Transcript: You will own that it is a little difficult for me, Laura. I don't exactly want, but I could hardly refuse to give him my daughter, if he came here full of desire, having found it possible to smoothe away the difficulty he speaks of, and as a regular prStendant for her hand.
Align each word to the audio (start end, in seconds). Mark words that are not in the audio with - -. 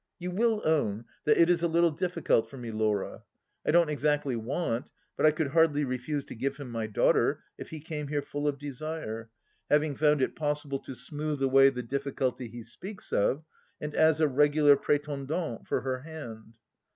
You 0.17 0.31
will 0.31 0.63
own 0.65 1.05
that 1.25 1.37
it 1.39 1.47
is 1.47 1.61
a 1.61 1.67
little 1.67 1.91
difficult 1.91 2.49
for 2.49 2.57
me, 2.57 2.71
Laura. 2.71 3.21
I 3.63 3.69
don't 3.69 3.91
exactly 3.91 4.35
want, 4.35 4.89
but 5.15 5.27
I 5.27 5.31
could 5.31 5.49
hardly 5.49 5.83
refuse 5.83 6.25
to 6.25 6.35
give 6.35 6.57
him 6.57 6.71
my 6.71 6.87
daughter, 6.87 7.43
if 7.59 7.69
he 7.69 7.79
came 7.79 8.07
here 8.07 8.23
full 8.23 8.47
of 8.47 8.57
desire, 8.57 9.29
having 9.69 9.95
found 9.95 10.23
it 10.23 10.35
possible 10.35 10.79
to 10.79 10.95
smoothe 10.95 11.43
away 11.43 11.69
the 11.69 11.83
difficulty 11.83 12.47
he 12.47 12.63
speaks 12.63 13.13
of, 13.13 13.43
and 13.79 13.93
as 13.93 14.19
a 14.19 14.27
regular 14.27 14.75
prStendant 14.75 15.67
for 15.67 15.81
her 15.81 15.99
hand. 15.99 16.57